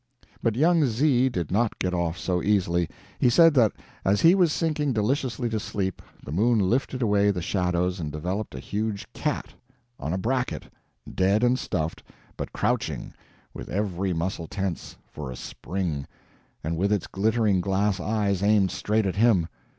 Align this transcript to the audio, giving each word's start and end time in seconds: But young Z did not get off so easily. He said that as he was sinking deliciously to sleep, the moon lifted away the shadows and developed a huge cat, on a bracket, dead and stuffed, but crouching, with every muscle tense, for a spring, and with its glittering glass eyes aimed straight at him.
But 0.41 0.55
young 0.55 0.83
Z 0.85 1.29
did 1.29 1.51
not 1.51 1.77
get 1.77 1.93
off 1.93 2.17
so 2.17 2.41
easily. 2.41 2.89
He 3.19 3.29
said 3.29 3.53
that 3.53 3.73
as 4.03 4.21
he 4.21 4.33
was 4.33 4.51
sinking 4.51 4.93
deliciously 4.93 5.47
to 5.49 5.59
sleep, 5.59 6.01
the 6.25 6.31
moon 6.31 6.57
lifted 6.57 7.03
away 7.03 7.29
the 7.29 7.39
shadows 7.43 7.99
and 7.99 8.11
developed 8.11 8.55
a 8.55 8.59
huge 8.59 9.05
cat, 9.13 9.53
on 9.99 10.11
a 10.11 10.17
bracket, 10.17 10.63
dead 11.13 11.43
and 11.43 11.59
stuffed, 11.59 12.01
but 12.35 12.51
crouching, 12.51 13.13
with 13.53 13.69
every 13.69 14.11
muscle 14.11 14.47
tense, 14.47 14.97
for 15.05 15.29
a 15.29 15.35
spring, 15.35 16.07
and 16.63 16.77
with 16.77 16.91
its 16.91 17.05
glittering 17.05 17.61
glass 17.61 17.99
eyes 17.99 18.41
aimed 18.41 18.71
straight 18.71 19.05
at 19.05 19.17
him. 19.17 19.47